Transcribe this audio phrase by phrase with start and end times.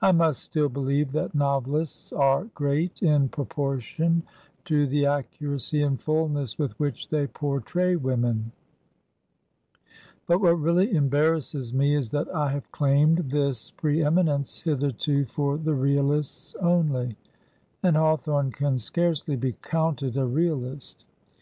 [0.00, 4.22] I must still believe that novelists are great in proportion
[4.64, 8.52] to the accuracy and fulness with which they portray women;
[10.26, 15.58] but what really embarrasses me is that I have claimed this pre eminence hitherto for
[15.58, 17.18] the realists only,
[17.82, 21.04] and Hawthorne can scarcely be counted a realist.